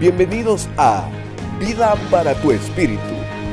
[0.00, 1.10] Bienvenidos a
[1.58, 3.02] Vida para tu Espíritu,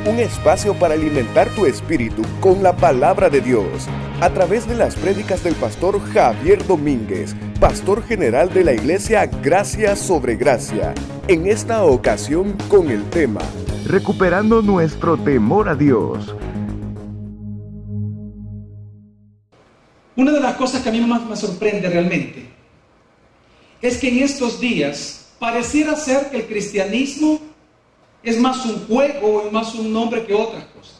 [0.05, 3.87] un espacio para alimentar tu espíritu con la palabra de Dios,
[4.21, 9.95] a través de las prédicas del pastor Javier Domínguez, pastor general de la iglesia Gracia
[9.95, 10.93] sobre Gracia,
[11.27, 13.41] en esta ocasión con el tema
[13.87, 16.35] Recuperando nuestro temor a Dios.
[20.15, 22.49] Una de las cosas que a mí más me sorprende realmente
[23.81, 27.39] es que en estos días pareciera ser que el cristianismo
[28.23, 30.95] es más un juego y más un nombre que otras cosas.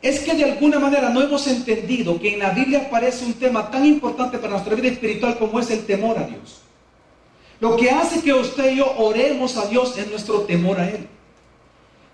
[0.00, 3.70] Es que de alguna manera no hemos entendido que en la Biblia aparece un tema
[3.70, 6.60] tan importante para nuestra vida espiritual como es el temor a Dios.
[7.60, 11.08] Lo que hace que usted y yo oremos a Dios es nuestro temor a Él.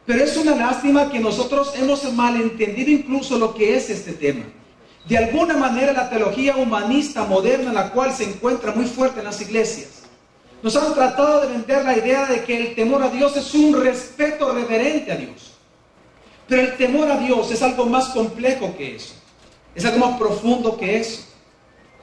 [0.07, 4.45] Pero es una lástima que nosotros hemos malentendido incluso lo que es este tema.
[5.09, 9.41] De alguna manera la teología humanista moderna, la cual se encuentra muy fuerte en las
[9.41, 10.00] iglesias,
[10.63, 13.81] nos han tratado de vender la idea de que el temor a Dios es un
[13.83, 15.53] respeto reverente a Dios.
[16.47, 19.15] Pero el temor a Dios es algo más complejo que eso.
[19.75, 21.23] Es algo más profundo que eso.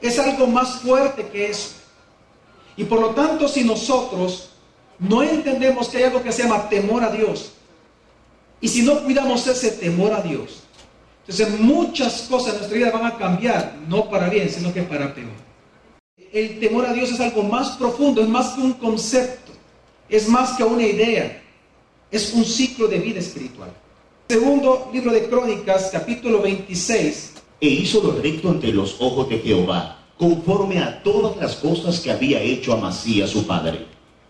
[0.00, 1.70] Es algo más fuerte que eso.
[2.76, 4.50] Y por lo tanto, si nosotros
[4.98, 7.52] no entendemos que hay algo que se llama temor a Dios,
[8.60, 10.62] y si no cuidamos ese temor a Dios,
[11.20, 15.14] entonces muchas cosas en nuestra vida van a cambiar, no para bien, sino que para
[15.14, 15.47] peor
[16.32, 19.52] el temor a Dios es algo más profundo, es más que un concepto,
[20.08, 21.42] es más que una idea,
[22.10, 23.70] es un ciclo de vida espiritual.
[24.28, 27.34] Segundo libro de Crónicas, capítulo 26.
[27.60, 32.10] E hizo lo recto ante los ojos de Jehová, conforme a todas las cosas que
[32.10, 33.86] había hecho Amasías su padre.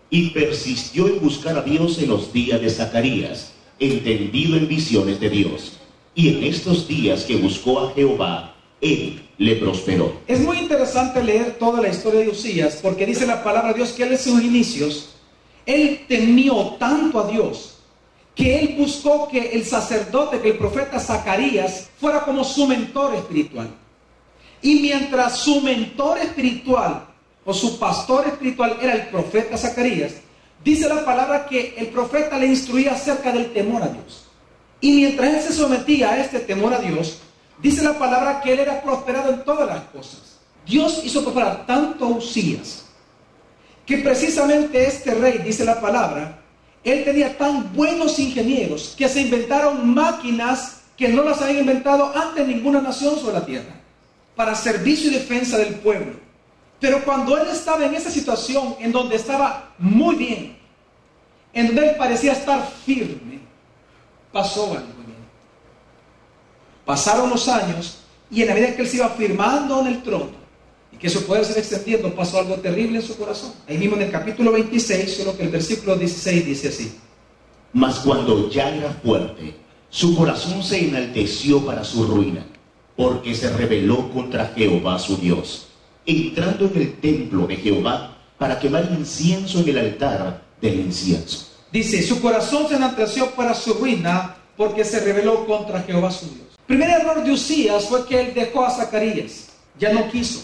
[0.09, 5.29] Y persistió en buscar a Dios en los días de Zacarías, entendido en visiones de
[5.29, 5.73] Dios.
[6.15, 10.21] Y en estos días que buscó a Jehová, él le prosperó.
[10.27, 13.91] Es muy interesante leer toda la historia de Usías porque dice la palabra de Dios
[13.91, 15.15] que él en sus inicios,
[15.65, 17.75] él temió tanto a Dios
[18.35, 23.67] que él buscó que el sacerdote, que el profeta Zacarías fuera como su mentor espiritual.
[24.61, 27.05] Y mientras su mentor espiritual
[27.43, 30.13] o su pastor espiritual era el profeta Zacarías,
[30.63, 34.27] dice la palabra que el profeta le instruía acerca del temor a Dios.
[34.79, 37.19] Y mientras él se sometía a este temor a Dios,
[37.61, 40.39] Dice la palabra que él era prosperado en todas las cosas.
[40.65, 42.85] Dios hizo prosperar tanto a Usías
[43.85, 46.39] que precisamente este rey, dice la palabra,
[46.83, 52.47] él tenía tan buenos ingenieros que se inventaron máquinas que no las habían inventado antes
[52.47, 53.73] ninguna nación sobre la tierra
[54.35, 56.13] para servicio y defensa del pueblo.
[56.79, 60.57] Pero cuando él estaba en esa situación en donde estaba muy bien,
[61.51, 63.39] en donde él parecía estar firme,
[64.31, 64.98] pasó algo.
[66.89, 67.99] Pasaron los años
[68.31, 70.31] y en la medida que él se iba firmando en el trono
[70.91, 73.51] y que su poder se iba extendiendo, pasó algo terrible en su corazón.
[73.67, 76.97] Ahí mismo en el capítulo 26, solo que el versículo 16 dice así.
[77.73, 79.53] Mas cuando ya era fuerte,
[79.91, 82.43] su corazón se enalteció para su ruina,
[82.95, 85.67] porque se rebeló contra Jehová su Dios,
[86.07, 91.49] entrando en el templo de Jehová para quemar incienso en el altar del incienso.
[91.71, 96.48] Dice, su corazón se enalteció para su ruina, porque se rebeló contra Jehová su Dios
[96.69, 99.47] primer error de Usías fue que él dejó a Zacarías,
[99.79, 100.41] ya no quiso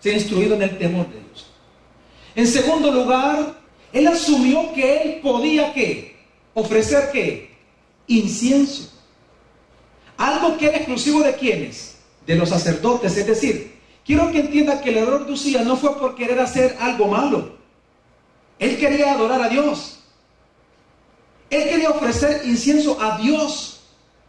[0.00, 1.46] ser instruido en el temor de Dios.
[2.34, 3.58] En segundo lugar,
[3.90, 5.72] él asumió que él podía?
[6.52, 7.56] Ofrecer qué?
[8.06, 8.92] Incienso.
[10.18, 11.96] Algo que era exclusivo de quienes?
[12.26, 13.16] De los sacerdotes.
[13.16, 16.76] Es decir, quiero que entienda que el error de Usías no fue por querer hacer
[16.80, 17.56] algo malo.
[18.58, 20.00] Él quería adorar a Dios.
[21.48, 23.80] Él quería ofrecer incienso a Dios,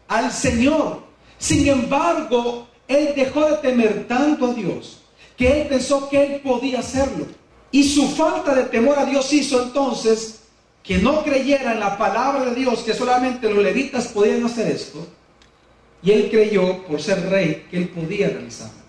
[0.07, 1.06] al Señor.
[1.37, 5.01] Sin embargo, él dejó de temer tanto a Dios
[5.37, 7.27] que él pensó que él podía hacerlo.
[7.71, 10.39] Y su falta de temor a Dios hizo entonces
[10.81, 15.05] que no creyera en la palabra de Dios, que solamente los levitas podían hacer esto.
[16.01, 18.87] Y él creyó, por ser rey, que él podía realizarlo.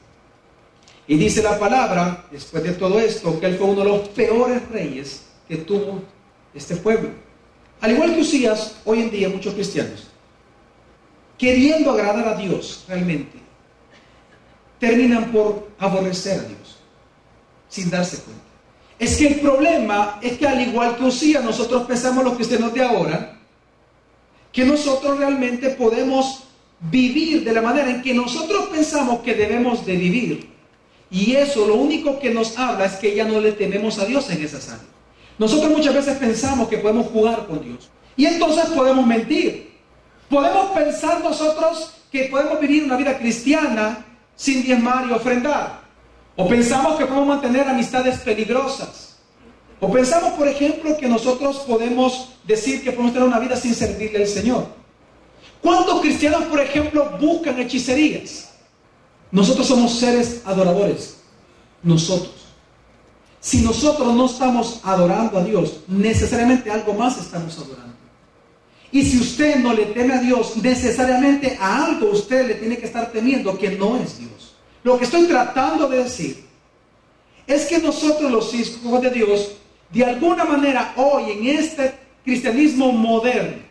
[1.06, 4.66] Y dice la palabra, después de todo esto, que él fue uno de los peores
[4.70, 6.02] reyes que tuvo
[6.54, 7.10] este pueblo.
[7.80, 10.07] Al igual que Usías, hoy en día muchos cristianos
[11.38, 13.38] queriendo agradar a Dios realmente,
[14.78, 16.78] terminan por aborrecer a Dios,
[17.68, 18.42] sin darse cuenta.
[18.98, 22.82] Es que el problema es que al igual que Usía, nosotros pensamos los cristianos de
[22.82, 23.38] ahora,
[24.52, 26.44] que nosotros realmente podemos
[26.80, 30.50] vivir de la manera en que nosotros pensamos que debemos de vivir.
[31.10, 34.28] Y eso lo único que nos habla es que ya no le tememos a Dios
[34.30, 34.80] en esa áreas.
[35.38, 37.88] Nosotros muchas veces pensamos que podemos jugar con Dios.
[38.16, 39.67] Y entonces podemos mentir.
[40.28, 44.04] Podemos pensar nosotros que podemos vivir una vida cristiana
[44.36, 45.80] sin diezmar y ofrendar.
[46.36, 49.16] O pensamos que podemos mantener amistades peligrosas.
[49.80, 54.18] O pensamos, por ejemplo, que nosotros podemos decir que podemos tener una vida sin servirle
[54.18, 54.66] al Señor.
[55.62, 58.50] ¿Cuántos cristianos, por ejemplo, buscan hechicerías?
[59.30, 61.18] Nosotros somos seres adoradores.
[61.82, 62.34] Nosotros.
[63.40, 67.94] Si nosotros no estamos adorando a Dios, necesariamente algo más estamos adorando.
[68.90, 72.86] Y si usted no le teme a Dios, necesariamente a algo usted le tiene que
[72.86, 74.56] estar temiendo que no es Dios.
[74.82, 76.44] Lo que estoy tratando de decir
[77.46, 79.52] es que nosotros los hijos de Dios,
[79.90, 81.94] de alguna manera hoy en este
[82.24, 83.62] cristianismo moderno,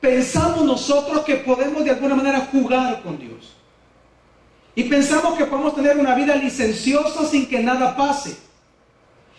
[0.00, 3.54] pensamos nosotros que podemos de alguna manera jugar con Dios.
[4.74, 8.36] Y pensamos que podemos tener una vida licenciosa sin que nada pase.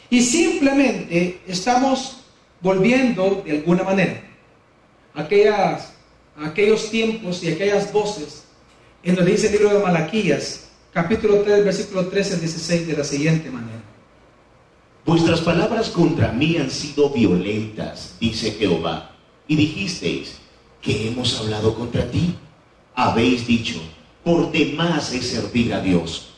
[0.10, 2.26] Y simplemente estamos
[2.62, 4.22] volviendo de alguna manera
[5.14, 5.94] aquellas,
[6.38, 8.44] aquellos tiempos y aquellas voces
[9.04, 13.04] en donde dice el libro de Malaquías, capítulo 3, versículo 13 al 16, de la
[13.04, 13.82] siguiente manera.
[15.06, 19.16] Vuestras palabras contra mí han sido violentas, dice Jehová,
[19.48, 20.40] y dijisteis,
[20.82, 22.36] que hemos hablado contra ti?
[22.96, 23.80] Habéis dicho,
[24.24, 26.34] por demás es servir a Dios.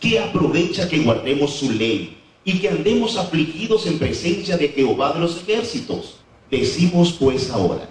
[0.00, 2.17] ¿Qué aprovecha que guardemos su ley
[2.48, 6.16] y que andemos afligidos en presencia de Jehová de los ejércitos?
[6.50, 7.86] Decimos pues ahora,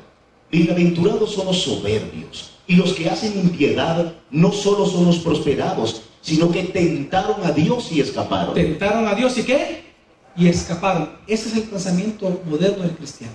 [0.50, 6.52] bienaventurados son los soberbios, y los que hacen impiedad no solo son los prosperados, sino
[6.52, 8.56] que tentaron a Dios y escaparon.
[8.56, 9.84] Tentaron a Dios y qué?
[10.36, 11.12] Y escaparon.
[11.28, 13.34] Ese es el pensamiento moderno del cristiano.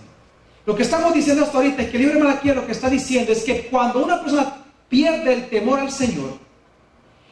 [0.67, 3.31] Lo que estamos diciendo hasta ahorita que el libro de Malaquía lo que está diciendo
[3.31, 4.57] es que cuando una persona
[4.89, 6.37] pierde el temor al Señor,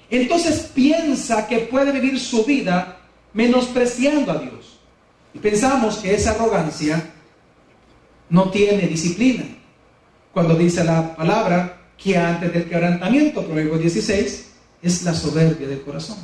[0.08, 2.99] entonces piensa que puede vivir su vida
[3.32, 4.78] menospreciando a Dios.
[5.34, 7.12] Y pensamos que esa arrogancia
[8.28, 9.44] no tiene disciplina.
[10.32, 16.18] Cuando dice la palabra que antes del quebrantamiento, Proverbio 16, es la soberbia del corazón.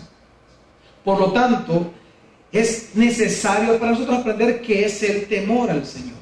[1.04, 1.92] Por lo tanto,
[2.50, 6.16] es necesario para nosotros aprender qué es el temor al Señor.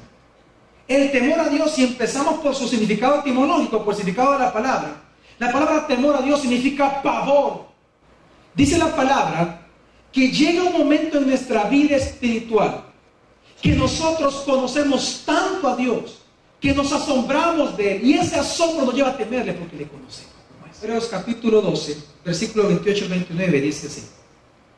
[0.87, 4.53] El temor a Dios, si empezamos por su significado etimológico, por el significado de la
[4.53, 5.01] palabra,
[5.39, 7.65] la palabra temor a Dios significa pavor.
[8.53, 9.64] Dice la palabra
[10.15, 12.85] que llega un momento en nuestra vida espiritual
[13.61, 16.19] que nosotros conocemos tanto a Dios
[16.61, 20.31] que nos asombramos de él y ese asombro nos lleva a temerle porque le conocemos.
[20.81, 24.03] Hebreos capítulo 12, versículo 28 29 dice así.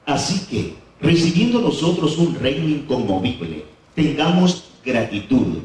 [0.08, 0.74] Así que,
[1.06, 5.60] recibiendo nosotros un reino inconmovible, tengamos gratitud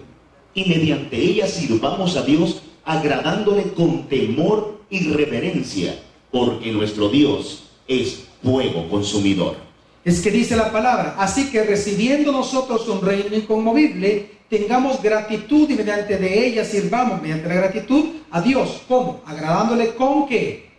[0.52, 5.98] y mediante ella sirvamos a Dios agradándole con temor y reverencia,
[6.30, 9.56] porque nuestro Dios es fuego consumidor.
[10.04, 15.74] Es que dice la palabra, así que recibiendo nosotros un reino inconmovible, tengamos gratitud y
[15.74, 18.82] mediante de ella sirvamos, mediante la gratitud, a Dios.
[18.88, 19.22] ¿Cómo?
[19.24, 20.70] Agradándole con qué?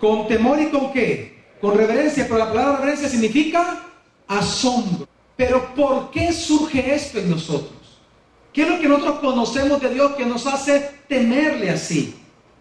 [0.00, 1.38] Con temor y con qué?
[1.60, 3.86] Con reverencia, pero la palabra reverencia significa
[4.26, 5.06] asombro.
[5.36, 7.78] Pero ¿por qué surge esto en nosotros?
[8.52, 12.14] ¿Qué es lo que nosotros conocemos de Dios que nos hace temerle así?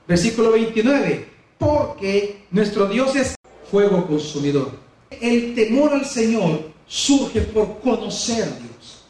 [0.08, 1.28] Versículo 29.
[1.58, 3.39] Porque nuestro Dios es
[3.70, 4.72] fuego consumidor.
[5.10, 9.04] El temor al Señor surge por conocer a Dios.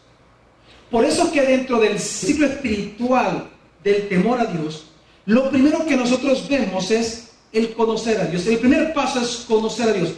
[0.89, 3.50] Por eso que dentro del ciclo espiritual
[3.83, 4.85] del temor a Dios,
[5.25, 8.47] lo primero que nosotros vemos es el conocer a Dios.
[8.47, 10.13] El primer paso es conocer a Dios.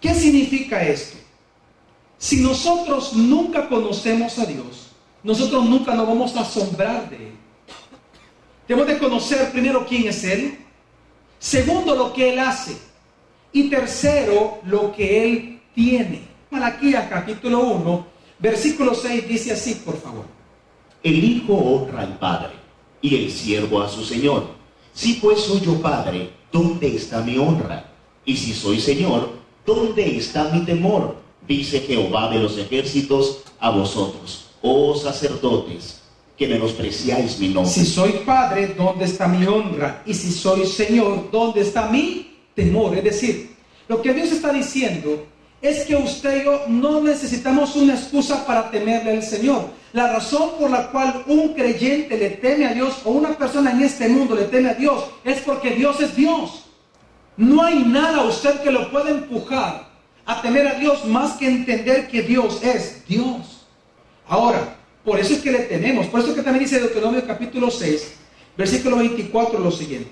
[0.00, 1.18] ¿Qué significa esto?
[2.18, 4.88] Si nosotros nunca conocemos a Dios,
[5.22, 7.32] nosotros nunca nos vamos a asombrar de Él.
[8.66, 10.58] Tenemos de conocer primero quién es Él,
[11.38, 12.76] segundo lo que Él hace
[13.56, 16.20] y tercero lo que Él tiene.
[16.50, 18.06] Malaquías capítulo 1,
[18.38, 20.26] versículo 6 dice así, por favor.
[21.02, 22.52] El Hijo honra al Padre
[23.00, 24.48] y el siervo a su Señor.
[24.92, 27.92] Si pues soy yo Padre, ¿dónde está mi honra?
[28.26, 29.30] Y si soy Señor,
[29.64, 31.16] ¿dónde está mi temor?
[31.48, 36.02] Dice Jehová de los ejércitos a vosotros oh sacerdotes,
[36.36, 37.72] que menospreciáis mi nombre.
[37.72, 40.02] Si soy padre, ¿dónde está mi honra?
[40.04, 42.96] Y si soy Señor, ¿dónde está mi temor?
[42.96, 43.54] Es decir,
[43.86, 45.24] lo que Dios está diciendo
[45.62, 49.66] es que usted y yo no necesitamos una excusa para temerle al Señor.
[49.92, 53.82] La razón por la cual un creyente le teme a Dios o una persona en
[53.82, 56.64] este mundo le teme a Dios es porque Dios es Dios.
[57.36, 59.88] No hay nada usted que lo pueda empujar
[60.24, 63.66] a temer a Dios más que entender que Dios es Dios.
[64.26, 67.70] Ahora, por eso es que le tenemos, por eso es que también dice Deuteronomio capítulo
[67.70, 68.14] 6,
[68.56, 70.10] versículo 24 lo siguiente.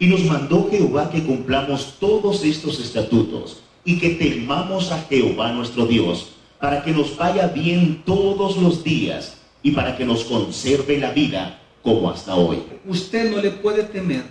[0.00, 5.84] Y nos mandó Jehová que cumplamos todos estos estatutos y que temamos a Jehová nuestro
[5.84, 11.10] Dios, para que nos vaya bien todos los días y para que nos conserve la
[11.10, 12.62] vida como hasta hoy.
[12.86, 14.24] Usted no le puede temer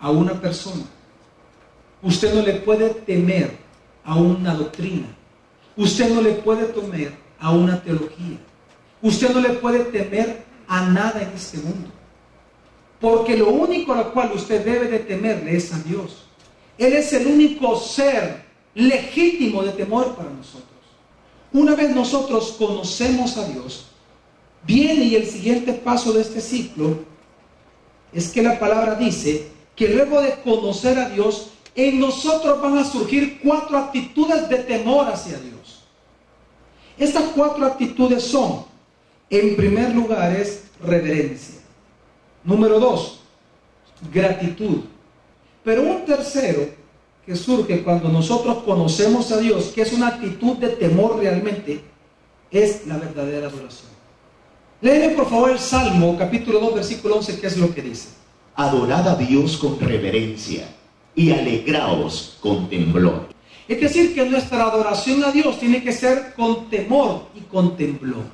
[0.00, 0.84] a una persona.
[2.02, 3.56] Usted no le puede temer
[4.04, 5.06] a una doctrina.
[5.76, 8.38] Usted no le puede temer a una teología.
[9.00, 11.88] Usted no le puede temer a nada en este mundo.
[13.04, 16.24] Porque lo único a lo cual usted debe de temerle es a Dios.
[16.78, 20.70] Él es el único ser legítimo de temor para nosotros.
[21.52, 23.88] Una vez nosotros conocemos a Dios,
[24.62, 27.00] viene y el siguiente paso de este ciclo
[28.10, 32.84] es que la palabra dice que luego de conocer a Dios, en nosotros van a
[32.84, 35.82] surgir cuatro actitudes de temor hacia Dios.
[36.96, 38.64] Estas cuatro actitudes son,
[39.28, 41.63] en primer lugar, es reverencia.
[42.44, 43.20] Número dos,
[44.12, 44.80] gratitud.
[45.64, 46.68] Pero un tercero
[47.24, 51.82] que surge cuando nosotros conocemos a Dios, que es una actitud de temor realmente,
[52.50, 53.90] es la verdadera adoración.
[54.82, 58.08] Léeme por favor el Salmo capítulo 2 versículo 11, que es lo que dice.
[58.54, 60.68] Adorad a Dios con reverencia
[61.14, 63.28] y alegraos con temblor.
[63.66, 68.24] Es decir, que nuestra adoración a Dios tiene que ser con temor y con temblor.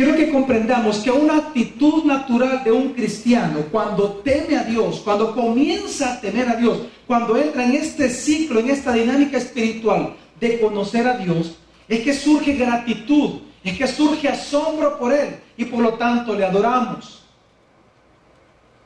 [0.00, 5.34] Quiero que comprendamos que una actitud natural de un cristiano, cuando teme a Dios, cuando
[5.34, 10.58] comienza a temer a Dios, cuando entra en este ciclo, en esta dinámica espiritual de
[10.58, 15.80] conocer a Dios, es que surge gratitud, es que surge asombro por Él y por
[15.80, 17.22] lo tanto le adoramos.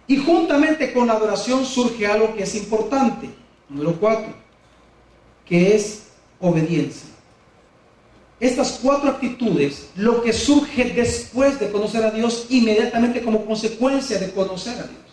[0.09, 3.30] Y juntamente con la adoración surge algo que es importante,
[3.68, 4.35] número cuatro,
[5.47, 6.09] que es
[6.40, 7.13] obediencia.
[8.41, 14.33] Estas cuatro actitudes, lo que surge después de conocer a Dios, inmediatamente como consecuencia de
[14.33, 15.05] conocer a Dios.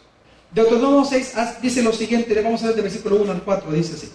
[0.54, 3.94] Deuteronomio 6 dice lo siguiente, le vamos a ver del versículo 1 al 4, dice
[3.96, 4.10] así.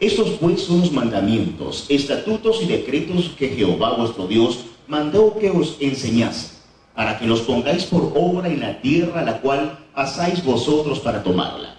[0.00, 5.76] Estos pues son los mandamientos, estatutos y decretos que Jehová vuestro Dios mandó que os
[5.80, 6.48] enseñase,
[6.94, 11.76] para que los pongáis por obra en la tierra la cual pasáis vosotros para tomarla.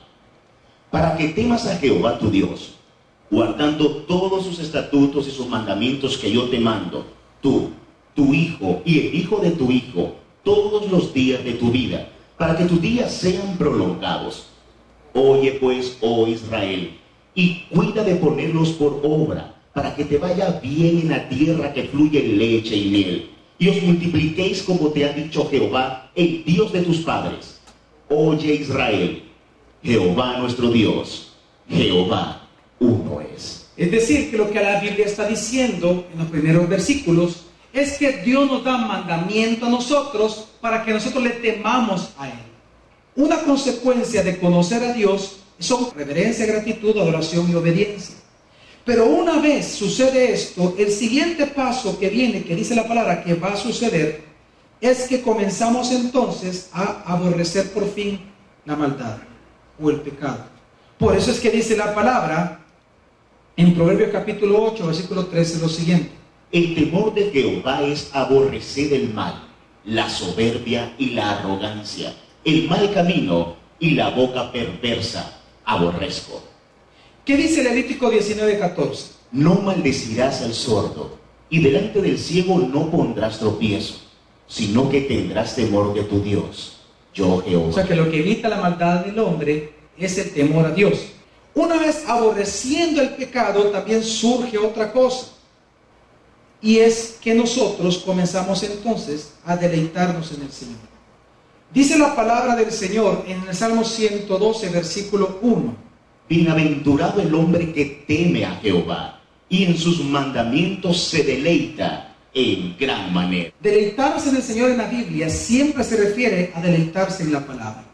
[0.89, 2.75] Para que temas a Jehová tu Dios,
[3.29, 7.05] guardando todos sus estatutos y sus mandamientos que yo te mando,
[7.41, 7.69] tú,
[8.13, 12.55] tu hijo y el hijo de tu hijo, todos los días de tu vida, para
[12.55, 14.47] que tus días sean prolongados.
[15.13, 16.97] Oye pues, oh Israel,
[17.33, 21.83] y cuida de ponerlos por obra, para que te vaya bien en la tierra que
[21.83, 26.81] fluye leche y miel, y os multipliquéis como te ha dicho Jehová, el Dios de
[26.81, 27.59] tus padres.
[28.09, 29.23] Oye Israel,
[29.81, 31.33] Jehová nuestro Dios,
[31.67, 32.44] Jehová
[32.79, 33.67] uno es.
[33.77, 38.23] Es decir, que lo que la Biblia está diciendo en los primeros versículos es que
[38.23, 42.39] Dios nos da mandamiento a nosotros para que nosotros le temamos a Él.
[43.17, 48.15] Una consecuencia de conocer a Dios son reverencia, gratitud, adoración y obediencia.
[48.85, 53.33] Pero una vez sucede esto, el siguiente paso que viene, que dice la palabra que
[53.33, 54.23] va a suceder,
[54.79, 58.21] es que comenzamos entonces a aborrecer por fin
[58.65, 59.17] la maldad
[59.81, 60.45] o el pecado.
[60.97, 62.64] Por eso es que dice la palabra
[63.57, 66.11] en Proverbios capítulo 8, versículo 13, lo siguiente.
[66.51, 69.47] El temor de Jehová es aborrecer el mal,
[69.85, 76.41] la soberbia y la arrogancia, el mal camino y la boca perversa aborrezco.
[77.23, 79.15] ¿Qué dice Levítico 19:14?
[79.31, 81.17] No maldecirás al sordo,
[81.49, 83.95] y delante del ciego no pondrás tropiezo,
[84.47, 86.81] sino que tendrás temor de tu Dios,
[87.13, 87.69] yo Jehová.
[87.69, 91.14] O sea que lo que evita la maldad del hombre es el temor a Dios.
[91.55, 95.27] Una vez aborreciendo el pecado, también surge otra cosa.
[96.61, 100.79] Y es que nosotros comenzamos entonces a deleitarnos en el Señor.
[101.73, 105.75] Dice la palabra del Señor en el Salmo 112, versículo 1.
[106.27, 113.13] Bienaventurado el hombre que teme a Jehová y en sus mandamientos se deleita en gran
[113.13, 113.53] manera.
[113.61, 117.85] Deleitarse en el Señor en la Biblia siempre se refiere a deleitarse en la palabra.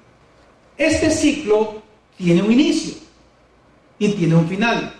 [0.77, 1.83] Este ciclo
[2.17, 3.00] tiene un inicio
[4.01, 4.93] y tiene un final.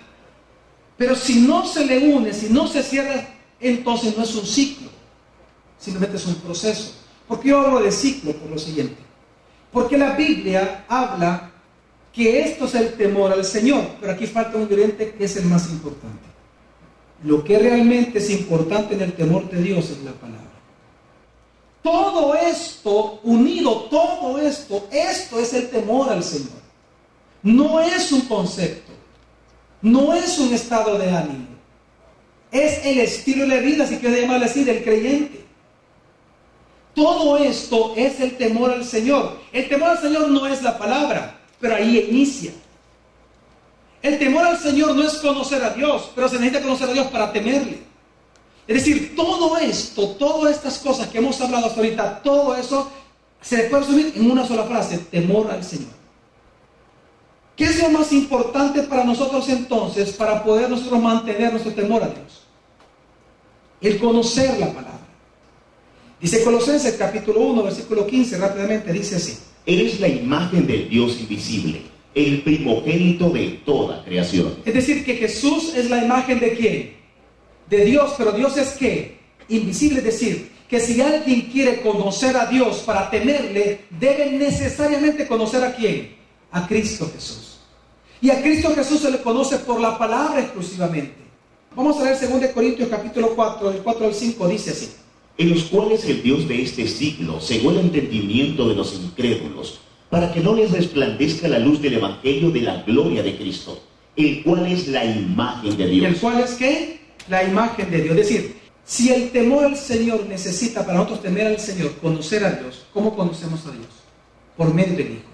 [0.96, 3.27] Pero si no se le une, si no se cierra,
[3.60, 4.89] entonces no es un ciclo,
[5.79, 6.93] simplemente es un proceso.
[7.27, 8.31] ¿Por qué yo hablo de ciclo?
[8.34, 8.98] Por lo siguiente.
[9.72, 11.50] Porque la Biblia habla
[12.13, 15.46] que esto es el temor al Señor, pero aquí falta un ingrediente que es el
[15.46, 16.27] más importante.
[17.24, 20.41] Lo que realmente es importante en el temor de Dios es la palabra.
[21.81, 26.62] Todo esto unido, todo esto, esto es el temor al Señor.
[27.41, 28.90] No es un concepto,
[29.81, 31.47] no es un estado de ánimo,
[32.51, 35.45] es el estilo de vida, si quiere llamarle así, del creyente.
[36.93, 39.39] Todo esto es el temor al Señor.
[39.53, 42.51] El temor al Señor no es la palabra, pero ahí inicia.
[44.01, 47.07] El temor al Señor no es conocer a Dios, pero se necesita conocer a Dios
[47.07, 47.79] para temerle.
[48.67, 52.91] Es decir, todo esto, todas estas cosas que hemos hablado hasta ahorita, todo eso
[53.39, 56.00] se puede resumir en una sola frase, temor al Señor.
[57.55, 62.08] ¿Qué es lo más importante para nosotros entonces para poder nosotros mantener nuestro temor a
[62.08, 62.41] Dios?
[63.81, 65.00] el conocer la palabra.
[66.20, 69.38] Dice Colosenses capítulo 1, versículo 15, rápidamente dice así.
[69.65, 71.81] Eres la imagen del Dios invisible,
[72.13, 74.55] el primogénito de toda creación.
[74.63, 76.93] Es decir, que Jesús es la imagen de quién?
[77.70, 79.17] De Dios, pero Dios es qué?
[79.50, 85.63] Invisible, es decir, que si alguien quiere conocer a Dios para temerle, debe necesariamente conocer
[85.63, 86.20] a quién?
[86.51, 87.58] A Cristo Jesús.
[88.22, 91.15] Y a Cristo Jesús se le conoce por la palabra exclusivamente.
[91.75, 94.91] Vamos a leer 2 Corintios capítulo 4, del 4 al 5, dice así.
[95.38, 99.79] En los cuales el Dios de este siglo cegó el entendimiento de los incrédulos,
[100.10, 103.81] para que no les resplandezca la luz del Evangelio de la gloria de Cristo,
[104.17, 106.05] el cual es la imagen de Dios.
[106.05, 107.00] ¿El cual es qué?
[107.29, 108.17] La imagen de Dios.
[108.17, 112.51] Es decir, si el temor al Señor necesita para nosotros temer al Señor, conocer a
[112.51, 113.88] Dios, ¿cómo conocemos a Dios?
[114.58, 115.30] Por medio del Hijo.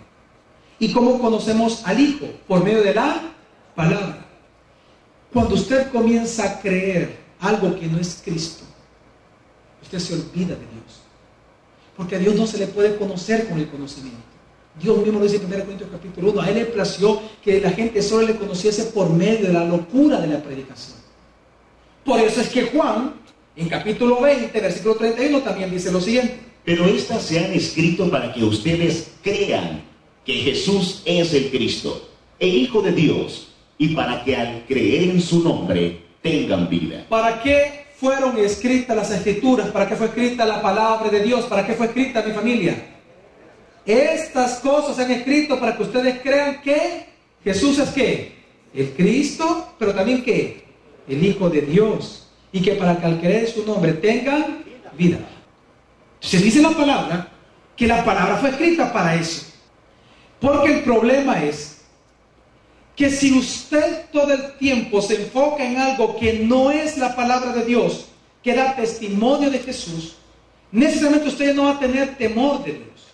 [0.79, 2.27] ¿Y cómo conocemos al Hijo?
[2.47, 3.21] Por medio de la
[3.75, 4.25] palabra.
[5.33, 8.63] Cuando usted comienza a creer algo que no es Cristo,
[9.81, 11.01] usted se olvida de Dios.
[11.95, 14.21] Porque a Dios no se le puede conocer con el conocimiento.
[14.79, 16.41] Dios mismo lo dice en 1 Corintios capítulo 1.
[16.41, 20.19] A Él le plació que la gente solo le conociese por medio de la locura
[20.19, 20.97] de la predicación.
[22.05, 23.15] Por eso es que Juan,
[23.55, 26.39] en capítulo 20, versículo 31, también dice lo siguiente.
[26.63, 29.81] Pero estas se han escrito para que ustedes crean
[30.27, 35.21] que Jesús es el Cristo, el Hijo de Dios, y para que al creer en
[35.21, 37.05] su nombre tengan vida.
[37.07, 39.69] ¿Para qué fueron escritas las escrituras?
[39.69, 41.45] ¿Para qué fue escrita la palabra de Dios?
[41.45, 42.75] ¿Para qué fue escrita mi familia?
[43.85, 47.05] Estas cosas se han escrito para que ustedes crean que
[47.41, 48.35] Jesús es qué?
[48.73, 50.61] El Cristo, pero también que
[51.07, 52.27] el Hijo de Dios.
[52.51, 54.61] Y que para que al creer en su nombre tengan
[54.97, 55.19] vida.
[56.19, 57.29] Se dice la palabra
[57.77, 59.56] que la palabra fue escrita para eso.
[60.39, 61.77] Porque el problema es
[62.95, 67.53] que si usted todo el tiempo se enfoca en algo que no es la palabra
[67.53, 68.07] de Dios,
[68.43, 70.15] que da testimonio de Jesús,
[70.71, 73.07] necesariamente usted no va a tener temor de Dios.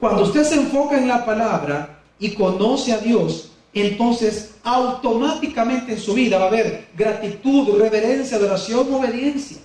[0.00, 6.14] Cuando usted se enfoca en la palabra y conoce a Dios, entonces automáticamente en su
[6.14, 9.58] vida va a haber gratitud, reverencia, adoración, obediencia.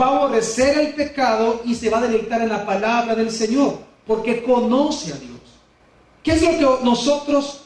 [0.00, 3.78] Va a aborrecer el pecado y se va a deleitar en la palabra del Señor,
[4.06, 5.33] porque conoce a Dios.
[6.24, 7.60] ¿Qué es lo que nosotros...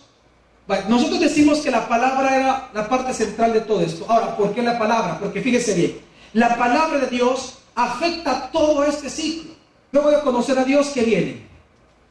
[0.86, 4.04] Nosotros decimos que la palabra era la parte central de todo esto.
[4.06, 5.18] Ahora, ¿por qué la palabra?
[5.18, 5.98] Porque fíjese bien,
[6.34, 9.52] la palabra de Dios afecta todo este ciclo.
[9.92, 11.46] Luego de conocer a Dios, ¿qué viene?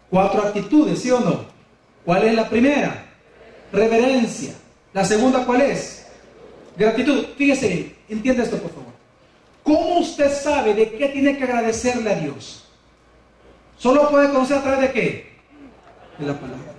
[0.10, 1.46] Cuatro actitudes, ¿sí o no?
[2.04, 3.06] ¿Cuál es la primera?
[3.72, 4.56] Reverencia.
[4.92, 6.08] ¿La segunda cuál es?
[6.76, 7.26] Gratitud.
[7.38, 8.94] Fíjese bien, entiende esto por favor.
[9.62, 12.64] ¿Cómo usted sabe de qué tiene que agradecerle a Dios?
[13.78, 15.37] Solo puede conocer a través de qué?
[16.20, 16.74] De la palabra.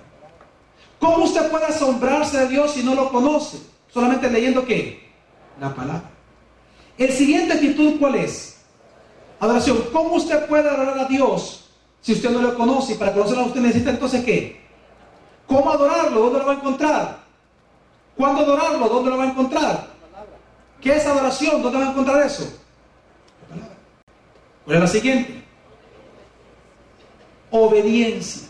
[0.99, 3.57] ¿Cómo usted puede asombrarse de Dios si no lo conoce?
[3.87, 5.09] Solamente leyendo qué?
[5.59, 6.09] La palabra.
[6.97, 8.61] El siguiente actitud, ¿cuál es?
[9.39, 9.77] Adoración.
[9.93, 11.69] ¿Cómo usted puede adorar a Dios
[12.01, 12.93] si usted no lo conoce?
[12.93, 14.59] Y para conocerlo usted necesita entonces qué?
[15.47, 16.19] ¿Cómo adorarlo?
[16.19, 17.19] ¿Dónde lo va a encontrar?
[18.17, 18.89] ¿Cuándo adorarlo?
[18.89, 19.87] ¿Dónde lo va a encontrar?
[20.81, 21.63] ¿Qué es adoración?
[21.63, 22.43] ¿Dónde va a encontrar eso?
[24.65, 25.43] ¿Cuál es la siguiente?
[27.49, 28.48] Obediencia.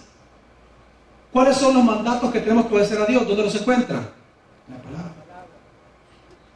[1.32, 3.28] ¿Cuáles son los mandatos que tenemos que obedecer a Dios?
[3.28, 3.98] ¿Dónde los encuentra?
[4.68, 5.14] En la palabra.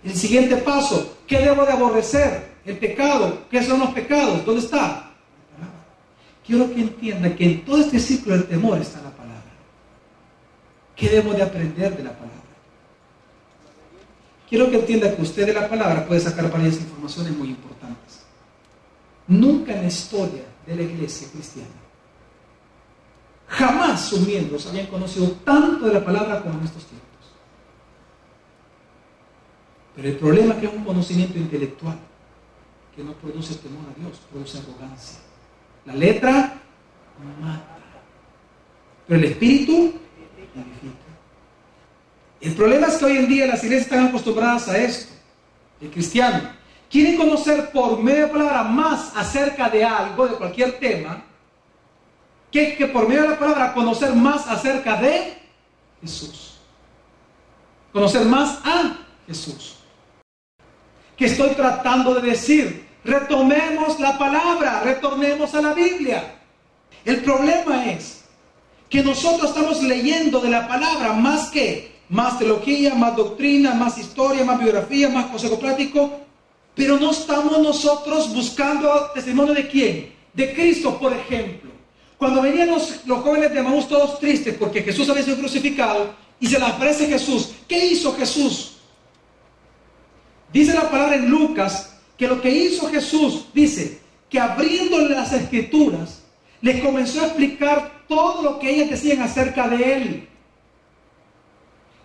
[0.03, 2.53] El siguiente paso, ¿qué debo de aborrecer?
[2.65, 3.39] El pecado.
[3.49, 4.45] ¿Qué son los pecados?
[4.45, 5.11] ¿Dónde está?
[6.45, 9.43] Quiero que entienda que en todo este ciclo del temor está la palabra.
[10.95, 12.33] ¿Qué debo de aprender de la palabra?
[14.49, 18.23] Quiero que entienda que usted de la palabra puede sacar varias informaciones muy importantes.
[19.27, 21.69] Nunca en la historia de la iglesia cristiana,
[23.53, 27.09] jamás sus miembros habían conocido tanto de la palabra como en estos tiempos.
[29.95, 31.99] Pero el problema es que es un conocimiento intelectual
[32.95, 35.19] que no produce temor a Dios, produce arrogancia.
[35.85, 36.55] La letra
[37.41, 37.77] mata,
[39.07, 39.93] pero el espíritu
[40.55, 40.93] vivifica.
[42.41, 45.13] El problema es que hoy en día las iglesias están acostumbradas a esto.
[45.79, 46.49] El cristiano
[46.89, 51.23] quiere conocer por medio de palabra más acerca de algo, de cualquier tema,
[52.53, 55.33] que, por medio de la palabra conocer más acerca de
[56.01, 56.59] Jesús.
[57.91, 59.75] Conocer más a Jesús.
[61.17, 66.41] Que estoy tratando de decir, retomemos la palabra, retornemos a la Biblia.
[67.03, 68.23] El problema es
[68.87, 74.45] que nosotros estamos leyendo de la palabra más que más teología, más doctrina, más historia,
[74.45, 76.19] más biografía, más consejo práctico,
[76.75, 81.72] pero no estamos nosotros buscando testimonio de quién, de Cristo, por ejemplo.
[82.23, 86.57] Cuando venían los, jóvenes de Maús todos tristes porque Jesús había sido crucificado y se
[86.57, 88.77] les aparece Jesús, ¿qué hizo Jesús?
[90.53, 96.23] Dice la palabra en Lucas que lo que hizo Jesús, dice, que abriéndole las escrituras,
[96.61, 100.29] les comenzó a explicar todo lo que ellas decían acerca de él.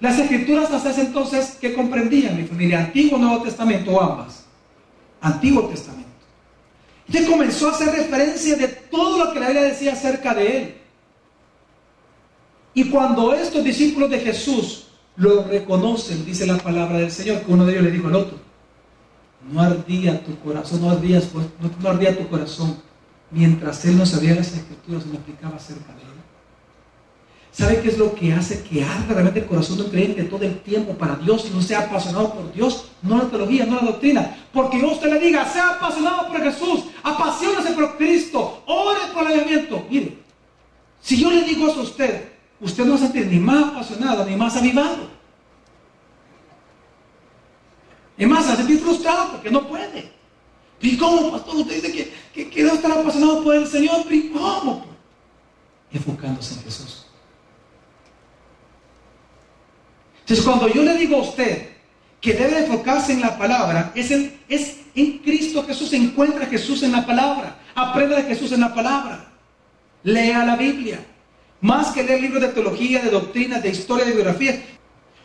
[0.00, 2.80] Las escrituras hasta ese entonces, ¿qué comprendían, mi familia?
[2.80, 4.46] Antiguo Nuevo Testamento o ambas.
[5.20, 6.07] Antiguo Testamento.
[7.08, 10.74] Y comenzó a hacer referencia de todo lo que la Biblia decía acerca de él.
[12.74, 17.64] Y cuando estos discípulos de Jesús lo reconocen, dice la palabra del Señor, que uno
[17.64, 18.38] de ellos le dijo al otro,
[19.50, 21.20] no ardía tu corazón, no ardía,
[21.82, 22.76] no, ardía tu corazón
[23.30, 26.17] mientras él no sabía las escrituras me explicaba acerca de él.
[27.50, 30.44] ¿Sabe qué es lo que hace que arda realmente el corazón de un creyente todo
[30.44, 32.88] el tiempo para Dios y no sea apasionado por Dios?
[33.02, 34.36] No la teología, no la doctrina.
[34.52, 39.84] Porque usted le diga, sea apasionado por Jesús, apasionese por Cristo, ore por el avivamiento.
[39.90, 40.18] Mire,
[41.00, 42.28] si yo le digo eso a usted,
[42.60, 45.18] usted no a sentir ni más apasionado ni más avivado.
[48.16, 50.12] Es más, se sentir frustrado porque no puede.
[50.80, 51.56] ¿Y cómo, pastor?
[51.56, 54.12] Usted dice que, que, estar apasionado por el Señor.
[54.12, 54.84] ¿Y cómo?
[55.92, 57.06] Enfocándose en Jesús.
[60.28, 61.68] Entonces, cuando yo le digo a usted
[62.20, 67.06] que debe enfocarse en la palabra, es en, Cristo Jesús, encuentra a Jesús en la
[67.06, 69.26] palabra, aprenda de Jesús en la palabra,
[70.02, 70.98] lea la Biblia,
[71.62, 74.62] más que leer libros de teología, de doctrina, de historia, de biografía.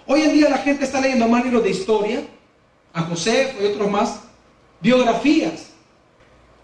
[0.06, 2.22] Hoy en día la gente está leyendo más libros de historia,
[2.94, 4.22] a José y otros más,
[4.80, 5.72] biografías.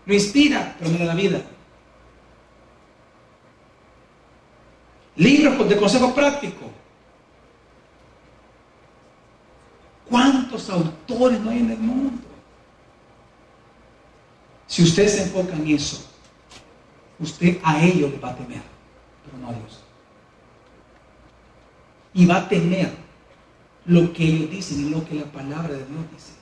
[0.05, 1.41] Lo inspira, pero no da la vida.
[5.17, 6.68] Libros de consejo práctico.
[10.09, 12.21] ¿Cuántos autores no hay en el mundo?
[14.65, 16.05] Si usted se enfoca en eso,
[17.19, 18.61] usted a ellos va a temer,
[19.25, 19.83] pero no a Dios.
[22.13, 22.91] Y va a temer
[23.85, 26.33] lo que ellos dicen y lo que la palabra de Dios dice.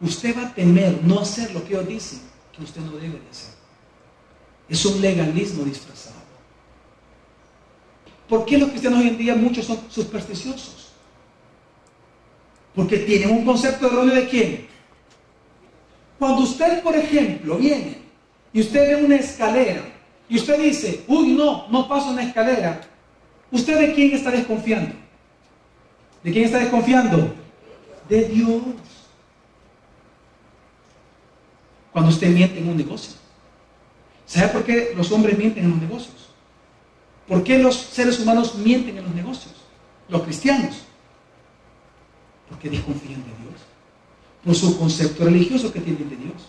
[0.00, 2.20] Usted va a temer no hacer lo que ellos dicen
[2.52, 3.54] que usted no debe de hacer.
[4.68, 6.29] Es un legalismo disfrazado.
[8.30, 10.92] ¿Por qué los cristianos hoy en día muchos son supersticiosos?
[12.76, 14.68] Porque tienen un concepto erróneo de quién.
[16.16, 17.98] Cuando usted, por ejemplo, viene
[18.52, 19.82] y usted ve una escalera
[20.28, 22.80] y usted dice, uy, no, no paso una escalera,
[23.50, 24.94] ¿usted de quién está desconfiando?
[26.22, 27.34] ¿De quién está desconfiando?
[28.08, 28.62] De Dios.
[31.90, 33.14] Cuando usted miente en un negocio.
[34.24, 36.29] ¿Sabe por qué los hombres mienten en los negocios?
[37.30, 39.54] ¿Por qué los seres humanos mienten en los negocios?
[40.08, 40.82] Los cristianos.
[42.48, 43.60] Porque desconfían de Dios.
[44.44, 46.48] Por su concepto religioso que tienen de Dios.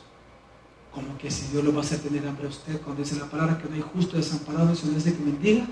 [0.91, 3.29] Como que si Dios lo va a hacer tener hambre a usted cuando dice la
[3.29, 5.67] palabra que no hay justo desamparado, si no dice que mendiga,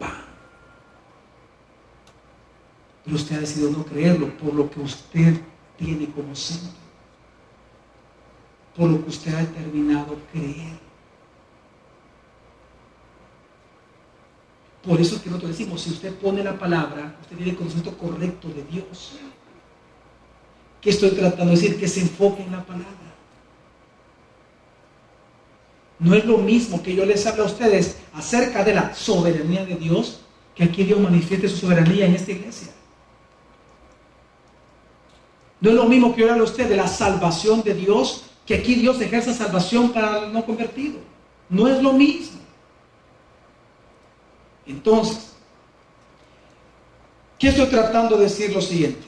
[0.00, 0.10] ¡pam!
[3.04, 5.40] Pero usted ha decidido no creerlo por lo que usted
[5.78, 6.72] tiene como centro.
[8.76, 10.85] Por lo que usted ha determinado creer.
[14.86, 17.98] Por eso es que nosotros decimos, si usted pone la palabra, usted tiene el conocimiento
[17.98, 19.18] correcto de Dios.
[20.80, 21.80] ¿Qué estoy tratando de decir?
[21.80, 22.94] Que se enfoque en la palabra.
[25.98, 29.74] No es lo mismo que yo les hable a ustedes acerca de la soberanía de
[29.74, 30.20] Dios,
[30.54, 32.68] que aquí Dios manifieste su soberanía en esta iglesia.
[35.60, 38.54] No es lo mismo que yo hable a usted de la salvación de Dios, que
[38.54, 41.00] aquí Dios ejerza salvación para el no convertido.
[41.48, 42.45] No es lo mismo.
[44.86, 45.32] Entonces,
[47.40, 48.54] ¿qué estoy tratando de decir?
[48.54, 49.04] Lo siguiente.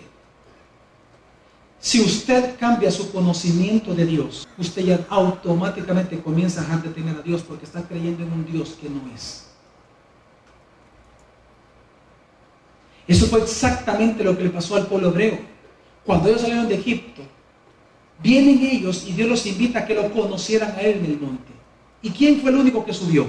[1.79, 6.83] Si usted cambia su conocimiento de Dios, usted ya automáticamente comienza a dejar
[7.17, 9.47] a Dios porque está creyendo en un Dios que no es.
[13.07, 15.39] Eso fue exactamente lo que le pasó al pueblo hebreo.
[16.05, 17.23] Cuando ellos salieron de Egipto,
[18.21, 21.53] vienen ellos y Dios los invita a que lo conocieran a él en el monte.
[22.03, 23.27] ¿Y quién fue el único que subió?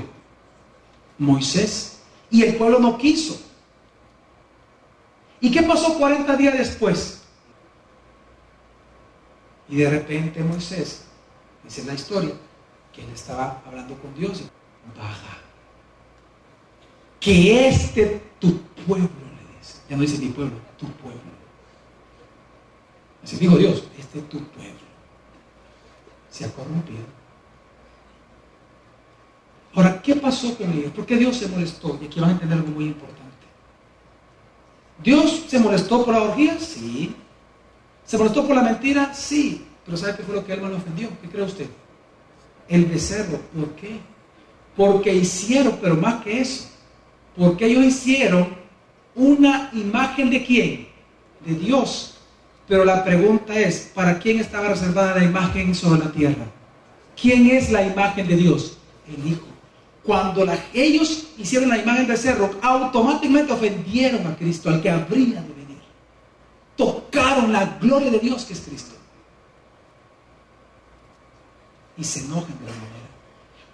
[1.20, 1.99] Moisés.
[2.32, 3.40] Y el pueblo no quiso.
[5.42, 7.24] ¿Y qué pasó 40 días después?
[9.70, 11.06] Y de repente Moisés,
[11.64, 12.34] dice la historia,
[12.94, 15.38] que él estaba hablando con Dios y baja.
[17.20, 19.78] Que este tu pueblo, le dice.
[19.90, 21.22] Ya no dice mi pueblo, tu pueblo.
[23.24, 24.80] Así dijo Dios, este tu pueblo.
[26.30, 27.20] Se ha corrompido
[29.80, 30.92] Ahora, ¿qué pasó con ellos?
[30.92, 31.98] ¿Por qué Dios se molestó?
[32.02, 33.48] Y aquí van a entender algo muy importante.
[35.02, 36.60] ¿Dios se molestó por la orgía?
[36.60, 37.16] Sí.
[38.04, 39.14] ¿Se molestó por la mentira?
[39.14, 39.66] Sí.
[39.86, 41.08] Pero ¿sabe qué fue lo que él me ofendió?
[41.22, 41.68] ¿Qué cree usted?
[42.68, 43.40] El becerro.
[43.58, 44.02] ¿Por qué?
[44.76, 46.68] Porque hicieron, pero más que eso,
[47.38, 48.50] porque ellos hicieron
[49.16, 50.90] una imagen de quién?
[51.46, 52.18] De Dios.
[52.68, 56.48] Pero la pregunta es, ¿para quién estaba reservada la imagen sobre la tierra?
[57.16, 58.78] ¿Quién es la imagen de Dios?
[59.08, 59.49] El Hijo.
[60.10, 60.44] Cuando
[60.74, 65.78] ellos hicieron la imagen del cerro, automáticamente ofendieron a Cristo, al que habría de venir.
[66.76, 68.96] Tocaron la gloria de Dios que es Cristo.
[71.96, 73.10] Y se enojan de la manera.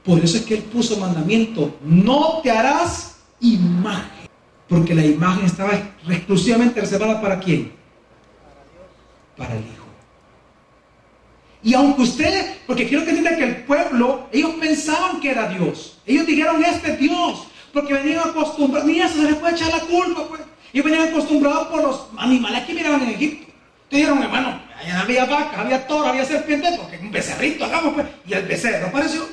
[0.04, 4.28] Por eso es que Él puso mandamiento, no te harás imagen.
[4.68, 5.72] Porque la imagen estaba
[6.10, 7.72] exclusivamente reservada para quién?
[9.38, 9.86] Para el Hijo.
[11.64, 15.95] Y aunque usted, porque quiero que entienda que el pueblo, ellos pensaban que era Dios.
[16.06, 17.48] Ellos dijeron, este es Dios.
[17.74, 20.42] Porque venían acostumbrados, eso se les puede echar la culpa, pues.
[20.72, 23.52] Ellos venían acostumbrados por los animales que miraban en Egipto.
[23.84, 28.08] Entonces dijeron, hermano, allá había vaca, había toro, había serpiente, porque un becerrito hagamos, pues.
[28.26, 29.28] Y el becerro apareció.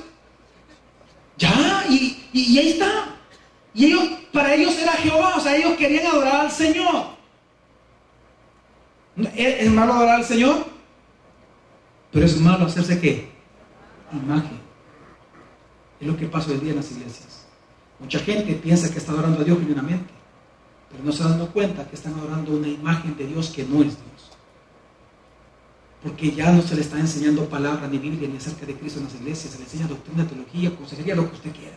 [1.39, 3.17] Ya, y, y, ahí está.
[3.75, 7.07] Y ellos, para ellos era Jehová, o sea, ellos querían adorar al Señor.
[9.35, 10.67] ¿Es malo adorar al Señor?
[12.13, 13.29] Pero es malo hacerse qué?
[14.13, 14.62] Imagen.
[16.03, 17.47] Es lo que pasa hoy día en las iglesias.
[18.01, 20.13] Mucha gente piensa que está adorando a Dios genuinamente,
[20.91, 23.91] pero no se dan cuenta que están adorando una imagen de Dios que no es
[23.91, 24.31] Dios.
[26.03, 29.05] Porque ya no se le está enseñando palabra ni Biblia ni acerca de Cristo en
[29.05, 31.77] las iglesias, se le enseña doctrina, teología, consejería, lo que usted quiera.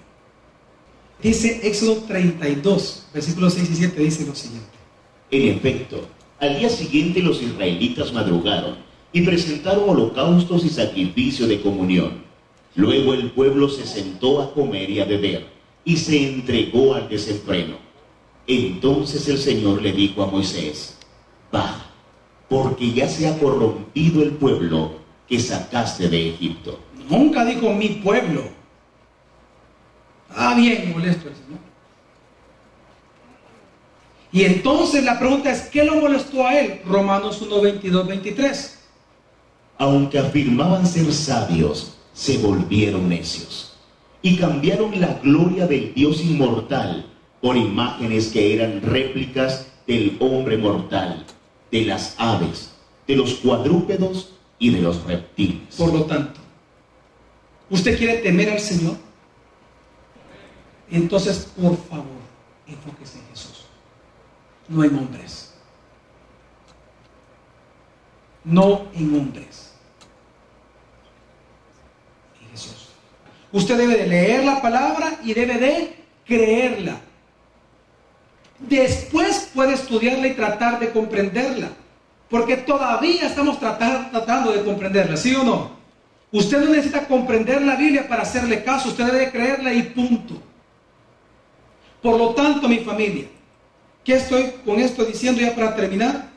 [1.22, 4.70] Dice Éxodo 32, versículos 6 y 7, dice lo siguiente.
[5.30, 6.08] En efecto,
[6.40, 8.78] al día siguiente los israelitas madrugaron
[9.14, 12.25] y presentaron holocaustos y sacrificio de comunión.
[12.76, 15.48] Luego el pueblo se sentó a comer y a beber
[15.84, 17.78] y se entregó al desenfreno.
[18.48, 20.98] Entonces el Señor le dijo a Moisés,
[21.54, 21.86] va,
[22.50, 24.94] porque ya se ha corrompido el pueblo
[25.28, 26.80] que sacaste de Egipto.
[27.10, 28.44] Nunca dijo mi pueblo.
[30.36, 31.60] Ah, bien, molesto el Señor.
[34.32, 36.82] Y entonces la pregunta es, ¿qué lo molestó a él?
[36.86, 38.76] Romanos 1, 22, 23
[39.78, 43.73] aunque afirmaban ser sabios, se volvieron necios
[44.21, 47.06] y cambiaron la gloria del Dios inmortal
[47.41, 51.25] por imágenes que eran réplicas del hombre mortal,
[51.71, 52.73] de las aves,
[53.06, 55.75] de los cuadrúpedos y de los reptiles.
[55.75, 56.39] Por lo tanto,
[57.69, 58.95] ¿usted quiere temer al Señor?
[60.89, 62.06] Entonces, por favor,
[62.65, 63.65] enfóquese en Jesús,
[64.69, 65.54] no en hombres.
[68.43, 69.75] No en hombres.
[73.52, 77.00] Usted debe de leer la palabra y debe de creerla.
[78.60, 81.70] Después puede estudiarla y tratar de comprenderla.
[82.30, 85.76] Porque todavía estamos tratando de comprenderla, ¿sí o no?
[86.32, 90.41] Usted no necesita comprender la Biblia para hacerle caso, usted debe creerla y punto.
[92.02, 93.26] Por lo tanto, mi familia,
[94.04, 96.30] ¿qué estoy con esto diciendo ya para terminar?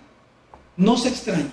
[0.76, 1.50] No se extrañe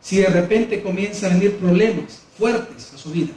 [0.00, 3.32] si de repente comienza a venir problemas fuertes a su vida.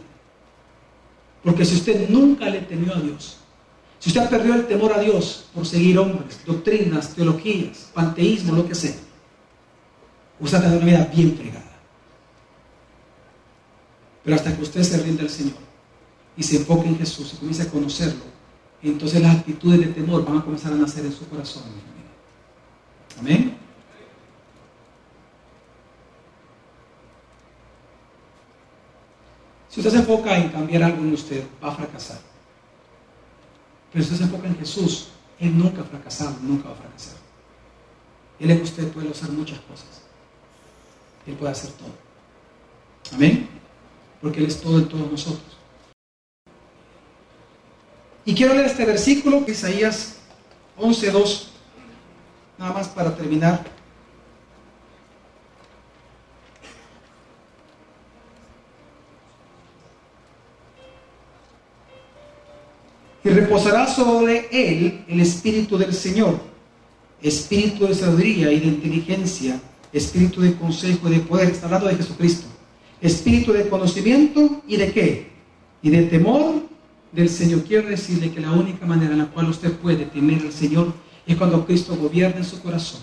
[1.46, 3.38] Porque si usted nunca le temió a Dios,
[4.00, 8.74] si usted perdió el temor a Dios por seguir hombres, doctrinas, teologías, panteísmo, lo que
[8.74, 8.96] sea,
[10.40, 11.72] usted tenido una vida bien pregada.
[14.24, 15.54] Pero hasta que usted se rinde al Señor
[16.36, 18.24] y se enfoque en Jesús y comience a conocerlo,
[18.82, 21.64] entonces las actitudes de temor van a comenzar a nacer en su corazón.
[23.20, 23.55] Amén.
[29.76, 32.18] Si usted se enfoca en cambiar algo en usted, va a fracasar.
[33.92, 37.16] Pero si usted se enfoca en Jesús, Él nunca ha fracasado, nunca va a fracasar.
[38.40, 40.04] Él que usted puede hacer muchas cosas.
[41.28, 41.90] Él puede hacer todo.
[43.16, 43.50] Amén.
[44.22, 45.58] Porque Él es todo en todos nosotros.
[48.24, 50.20] Y quiero leer este versículo, Isaías
[50.80, 51.48] 11.2,
[52.58, 53.75] nada más para terminar.
[63.26, 66.40] Y reposará sobre él el espíritu del Señor,
[67.24, 69.60] espíritu de sabiduría y de inteligencia,
[69.92, 72.46] espíritu de consejo y de poder, está hablando de Jesucristo,
[73.02, 75.32] espíritu de conocimiento y de qué?
[75.82, 76.62] Y de temor
[77.12, 77.64] del Señor.
[77.64, 80.94] Quiero decirle que la única manera en la cual usted puede temer al Señor
[81.26, 83.02] es cuando Cristo gobierna en su corazón.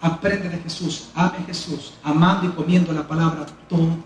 [0.00, 3.98] Aprende de Jesús, ame a Jesús, amando y comiendo la palabra todos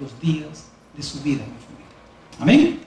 [0.00, 1.42] los días de su vida.
[2.38, 2.86] Amén.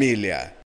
[0.00, 0.59] família.